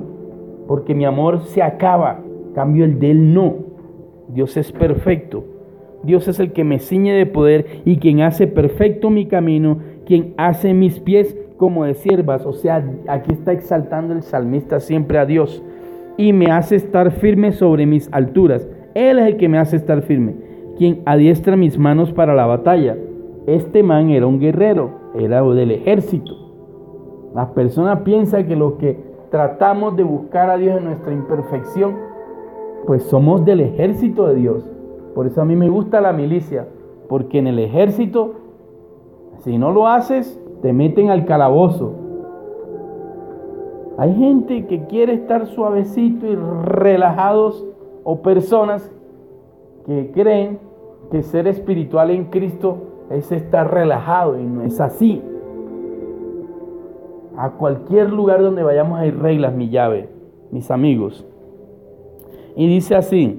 porque 0.67 0.93
mi 0.93 1.05
amor 1.05 1.43
se 1.43 1.63
acaba, 1.63 2.19
cambio 2.53 2.83
el 2.83 2.99
de 2.99 3.11
él 3.11 3.33
no. 3.33 3.55
Dios 4.27 4.57
es 4.57 4.73
perfecto. 4.73 5.45
Dios 6.03 6.27
es 6.27 6.41
el 6.41 6.51
que 6.51 6.65
me 6.65 6.79
ciñe 6.79 7.13
de 7.13 7.25
poder 7.25 7.83
y 7.85 7.99
quien 7.99 8.19
hace 8.19 8.47
perfecto 8.47 9.09
mi 9.09 9.27
camino, 9.27 9.77
quien 10.05 10.33
hace 10.35 10.73
mis 10.73 10.99
pies 10.99 11.37
como 11.63 11.85
de 11.85 11.93
siervas. 11.93 12.45
O 12.45 12.51
sea, 12.51 12.83
aquí 13.07 13.31
está 13.31 13.53
exaltando 13.53 14.13
el 14.13 14.21
salmista 14.21 14.81
siempre 14.81 15.17
a 15.17 15.25
Dios. 15.25 15.63
Y 16.17 16.33
me 16.33 16.47
hace 16.47 16.75
estar 16.75 17.11
firme 17.11 17.53
sobre 17.53 17.85
mis 17.85 18.09
alturas. 18.11 18.67
Él 18.93 19.17
es 19.17 19.27
el 19.27 19.37
que 19.37 19.47
me 19.47 19.57
hace 19.57 19.77
estar 19.77 20.01
firme. 20.01 20.35
Quien 20.77 21.01
adiestra 21.05 21.55
mis 21.55 21.77
manos 21.77 22.11
para 22.11 22.35
la 22.35 22.45
batalla. 22.45 22.97
Este 23.47 23.81
man 23.81 24.09
era 24.09 24.27
un 24.27 24.39
guerrero, 24.39 24.91
era 25.17 25.41
del 25.41 25.71
ejército. 25.71 26.33
Las 27.33 27.51
personas 27.51 28.01
piensan 28.01 28.45
que 28.45 28.57
lo 28.57 28.77
que 28.77 28.97
tratamos 29.31 29.95
de 29.95 30.03
buscar 30.03 30.49
a 30.49 30.57
Dios 30.57 30.77
en 30.77 30.83
nuestra 30.83 31.13
imperfección 31.13 32.13
pues 32.85 33.03
somos 33.03 33.45
del 33.45 33.61
ejército 33.61 34.27
de 34.27 34.35
Dios. 34.35 34.65
Por 35.15 35.27
eso 35.27 35.41
a 35.41 35.45
mí 35.45 35.55
me 35.55 35.69
gusta 35.69 36.01
la 36.01 36.11
milicia, 36.11 36.67
porque 37.07 37.39
en 37.39 37.47
el 37.47 37.59
ejército, 37.59 38.33
si 39.39 39.57
no 39.57 39.71
lo 39.71 39.87
haces, 39.87 40.39
te 40.63 40.71
meten 40.71 41.09
al 41.09 41.25
calabozo. 41.25 41.91
Hay 43.97 44.15
gente 44.15 44.65
que 44.65 44.85
quiere 44.85 45.13
estar 45.13 45.45
suavecito 45.45 46.25
y 46.25 46.35
relajados 46.35 47.67
o 48.05 48.21
personas 48.21 48.89
que 49.85 50.11
creen 50.13 50.59
que 51.11 51.21
ser 51.21 51.47
espiritual 51.47 52.11
en 52.11 52.25
Cristo 52.25 52.77
es 53.09 53.29
estar 53.33 53.73
relajado 53.73 54.39
y 54.39 54.45
no 54.45 54.63
es 54.63 54.79
así. 54.79 55.21
A 57.35 57.51
cualquier 57.51 58.13
lugar 58.13 58.41
donde 58.41 58.63
vayamos 58.63 58.99
hay 58.99 59.11
reglas, 59.11 59.53
mi 59.53 59.69
llave, 59.69 60.07
mis 60.49 60.71
amigos. 60.71 61.27
Y 62.55 62.67
dice 62.67 62.95
así, 62.95 63.37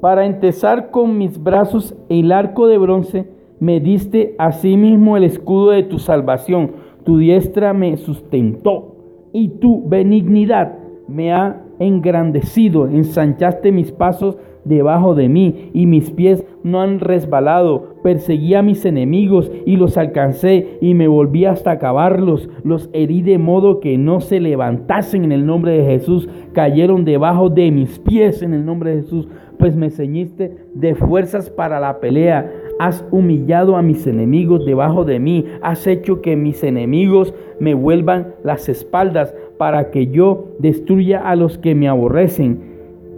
para 0.00 0.26
entesar 0.26 0.90
con 0.90 1.16
mis 1.16 1.40
brazos 1.40 1.94
el 2.08 2.32
arco 2.32 2.66
de 2.66 2.78
bronce, 2.78 3.41
me 3.62 3.78
diste 3.78 4.34
asimismo 4.38 5.16
el 5.16 5.22
escudo 5.22 5.70
de 5.70 5.84
tu 5.84 6.00
salvación, 6.00 6.72
tu 7.04 7.18
diestra 7.18 7.72
me 7.72 7.96
sustentó 7.96 8.96
y 9.32 9.50
tu 9.60 9.88
benignidad 9.88 10.80
me 11.06 11.32
ha 11.32 11.62
engrandecido, 11.78 12.88
ensanchaste 12.88 13.70
mis 13.70 13.92
pasos 13.92 14.36
debajo 14.64 15.14
de 15.14 15.28
mí 15.28 15.70
y 15.72 15.86
mis 15.86 16.10
pies 16.10 16.44
no 16.62 16.80
han 16.80 17.00
resbalado. 17.00 17.94
Perseguí 18.02 18.54
a 18.54 18.62
mis 18.62 18.84
enemigos 18.84 19.50
y 19.66 19.76
los 19.76 19.96
alcancé 19.96 20.78
y 20.80 20.94
me 20.94 21.08
volví 21.08 21.44
hasta 21.44 21.72
acabarlos. 21.72 22.48
Los 22.64 22.90
herí 22.92 23.22
de 23.22 23.38
modo 23.38 23.80
que 23.80 23.98
no 23.98 24.20
se 24.20 24.40
levantasen 24.40 25.24
en 25.24 25.32
el 25.32 25.46
nombre 25.46 25.72
de 25.72 25.84
Jesús. 25.84 26.28
Cayeron 26.52 27.04
debajo 27.04 27.48
de 27.48 27.70
mis 27.70 27.98
pies 27.98 28.42
en 28.42 28.54
el 28.54 28.64
nombre 28.64 28.90
de 28.90 29.02
Jesús. 29.02 29.28
Pues 29.58 29.76
me 29.76 29.90
ceñiste 29.90 30.56
de 30.74 30.94
fuerzas 30.94 31.50
para 31.50 31.78
la 31.80 32.00
pelea. 32.00 32.50
Has 32.82 33.04
humillado 33.12 33.76
a 33.76 33.82
mis 33.82 34.08
enemigos 34.08 34.66
debajo 34.66 35.04
de 35.04 35.20
mí. 35.20 35.46
Has 35.62 35.86
hecho 35.86 36.20
que 36.20 36.34
mis 36.34 36.64
enemigos 36.64 37.32
me 37.60 37.74
vuelvan 37.74 38.34
las 38.42 38.68
espaldas 38.68 39.32
para 39.56 39.92
que 39.92 40.08
yo 40.08 40.46
destruya 40.58 41.20
a 41.20 41.36
los 41.36 41.58
que 41.58 41.76
me 41.76 41.86
aborrecen. 41.86 42.58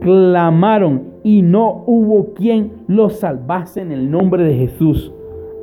Clamaron 0.02 1.04
y 1.22 1.40
no 1.40 1.82
hubo 1.86 2.34
quien 2.34 2.72
los 2.88 3.14
salvase 3.20 3.80
en 3.80 3.90
el 3.90 4.10
nombre 4.10 4.44
de 4.44 4.52
Jesús. 4.52 5.10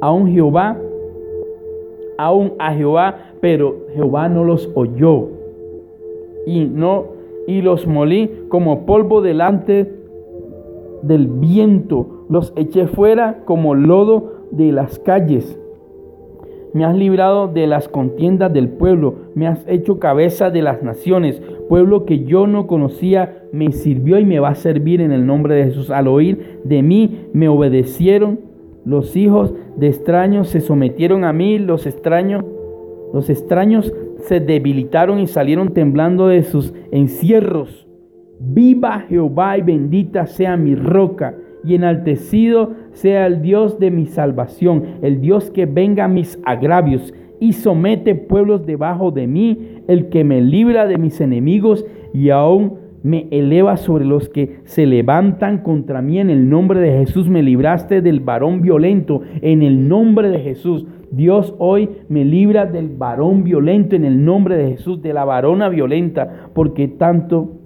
Aún 0.01 0.31
Jehová, 0.31 0.79
aún 2.17 2.53
a 2.57 2.73
Jehová, 2.73 3.17
pero 3.39 3.85
Jehová 3.93 4.29
no 4.29 4.43
los 4.43 4.67
oyó. 4.73 5.29
Y 6.47 6.65
no 6.65 7.05
y 7.45 7.61
los 7.61 7.85
molí 7.85 8.31
como 8.49 8.87
polvo 8.87 9.21
delante 9.21 9.93
del 11.03 11.27
viento, 11.27 12.20
los 12.31 12.53
eché 12.55 12.87
fuera 12.87 13.43
como 13.43 13.75
lodo 13.75 14.47
de 14.51 14.71
las 14.71 14.99
calles. 14.99 15.59
Me 16.73 16.85
has 16.85 16.95
librado 16.95 17.49
de 17.49 17.67
las 17.67 17.89
contiendas 17.89 18.53
del 18.53 18.69
pueblo, 18.69 19.15
me 19.35 19.47
has 19.47 19.67
hecho 19.67 19.99
cabeza 19.99 20.49
de 20.49 20.61
las 20.61 20.81
naciones. 20.81 21.41
Pueblo 21.67 22.05
que 22.05 22.23
yo 22.23 22.47
no 22.47 22.67
conocía, 22.67 23.43
me 23.51 23.73
sirvió 23.73 24.17
y 24.17 24.23
me 24.23 24.39
va 24.39 24.49
a 24.49 24.55
servir 24.55 25.01
en 25.01 25.11
el 25.11 25.25
nombre 25.25 25.55
de 25.55 25.65
Jesús. 25.65 25.91
Al 25.91 26.07
oír 26.07 26.61
de 26.63 26.81
mí, 26.81 27.27
me 27.33 27.49
obedecieron. 27.49 28.39
Los 28.85 29.17
hijos 29.17 29.53
de 29.75 29.87
extraños 29.87 30.47
se 30.47 30.61
sometieron 30.61 31.25
a 31.25 31.33
mí, 31.33 31.59
los 31.59 31.85
extraños, 31.85 32.45
los 33.13 33.29
extraños 33.29 33.93
se 34.19 34.39
debilitaron 34.39 35.19
y 35.19 35.27
salieron 35.27 35.73
temblando 35.73 36.29
de 36.29 36.43
sus 36.43 36.73
encierros. 36.91 37.89
Viva 38.39 39.01
Jehová 39.01 39.57
y 39.57 39.63
bendita 39.63 40.27
sea 40.27 40.55
mi 40.55 40.75
roca 40.75 41.35
y 41.63 41.75
enaltecido 41.75 42.71
sea 42.91 43.27
el 43.27 43.41
Dios 43.41 43.79
de 43.79 43.91
mi 43.91 44.05
salvación, 44.05 44.83
el 45.01 45.21
Dios 45.21 45.51
que 45.51 45.65
venga 45.65 46.05
a 46.05 46.09
mis 46.09 46.39
agravios 46.45 47.13
y 47.39 47.53
somete 47.53 48.15
pueblos 48.15 48.65
debajo 48.65 49.11
de 49.11 49.27
mí, 49.27 49.81
el 49.87 50.09
que 50.09 50.23
me 50.23 50.41
libra 50.41 50.85
de 50.85 50.97
mis 50.97 51.19
enemigos 51.21 51.85
y 52.13 52.29
aún 52.29 52.81
me 53.03 53.27
eleva 53.31 53.77
sobre 53.77 54.05
los 54.05 54.29
que 54.29 54.59
se 54.63 54.85
levantan 54.85 55.59
contra 55.59 56.01
mí. 56.01 56.19
En 56.19 56.29
el 56.29 56.49
nombre 56.49 56.79
de 56.79 56.99
Jesús 56.99 57.29
me 57.29 57.41
libraste 57.41 58.01
del 58.01 58.19
varón 58.19 58.61
violento. 58.61 59.21
En 59.41 59.63
el 59.63 59.87
nombre 59.87 60.29
de 60.29 60.39
Jesús. 60.39 60.85
Dios 61.09 61.55
hoy 61.57 61.89
me 62.09 62.23
libra 62.23 62.65
del 62.65 62.89
varón 62.89 63.43
violento. 63.43 63.95
En 63.95 64.05
el 64.05 64.23
nombre 64.23 64.55
de 64.55 64.69
Jesús. 64.69 65.01
De 65.01 65.13
la 65.13 65.25
varona 65.25 65.69
violenta. 65.69 66.51
Porque 66.53 66.87
tanto, 66.87 67.57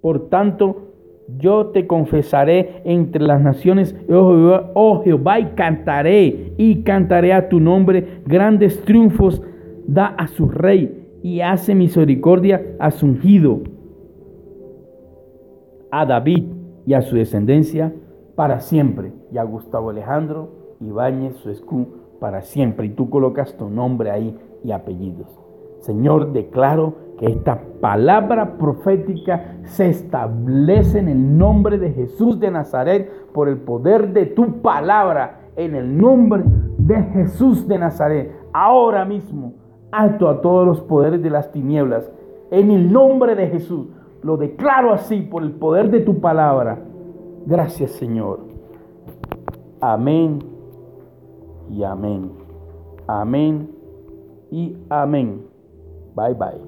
por 0.00 0.28
tanto, 0.28 0.87
yo 1.36 1.66
te 1.66 1.86
confesaré 1.86 2.82
entre 2.84 3.22
las 3.22 3.40
naciones, 3.40 3.94
oh 4.08 5.02
Jehová, 5.04 5.40
y 5.40 5.46
cantaré, 5.54 6.52
y 6.56 6.82
cantaré 6.82 7.32
a 7.32 7.48
tu 7.48 7.60
nombre 7.60 8.22
grandes 8.24 8.82
triunfos, 8.84 9.42
da 9.86 10.06
a 10.06 10.26
su 10.28 10.48
rey 10.48 11.06
y 11.22 11.40
hace 11.40 11.74
misericordia 11.74 12.62
a 12.78 12.90
su 12.90 13.06
ungido, 13.06 13.60
a 15.90 16.06
David 16.06 16.44
y 16.86 16.94
a 16.94 17.02
su 17.02 17.16
descendencia 17.16 17.92
para 18.34 18.60
siempre. 18.60 19.12
Y 19.32 19.38
a 19.38 19.42
Gustavo 19.42 19.90
Alejandro 19.90 20.76
Ibáñez 20.80 21.36
Suescú 21.36 21.88
para 22.20 22.42
siempre. 22.42 22.86
Y 22.86 22.90
tú 22.90 23.10
colocas 23.10 23.56
tu 23.56 23.68
nombre 23.68 24.10
ahí 24.10 24.36
y 24.64 24.70
apellidos. 24.70 25.47
Señor, 25.80 26.32
declaro 26.32 26.94
que 27.18 27.26
esta 27.26 27.60
palabra 27.80 28.56
profética 28.58 29.58
se 29.64 29.88
establece 29.88 31.00
en 31.00 31.08
el 31.08 31.38
nombre 31.38 31.78
de 31.78 31.90
Jesús 31.92 32.38
de 32.38 32.50
Nazaret 32.50 33.10
por 33.32 33.48
el 33.48 33.58
poder 33.58 34.12
de 34.12 34.26
tu 34.26 34.60
palabra, 34.60 35.50
en 35.56 35.74
el 35.74 35.98
nombre 35.98 36.44
de 36.78 37.02
Jesús 37.02 37.66
de 37.66 37.78
Nazaret. 37.78 38.32
Ahora 38.52 39.04
mismo, 39.04 39.54
alto 39.90 40.28
a 40.28 40.40
todos 40.40 40.66
los 40.66 40.80
poderes 40.80 41.22
de 41.22 41.30
las 41.30 41.50
tinieblas, 41.50 42.10
en 42.50 42.70
el 42.70 42.92
nombre 42.92 43.34
de 43.34 43.48
Jesús. 43.48 43.88
Lo 44.22 44.36
declaro 44.36 44.92
así 44.92 45.20
por 45.22 45.42
el 45.42 45.52
poder 45.52 45.90
de 45.90 46.00
tu 46.00 46.20
palabra. 46.20 46.78
Gracias 47.46 47.92
Señor. 47.92 48.40
Amén 49.80 50.40
y 51.70 51.82
amén. 51.82 52.32
Amén 53.06 53.70
y 54.50 54.76
amén. 54.88 55.47
Bye 56.18 56.34
bye. 56.34 56.67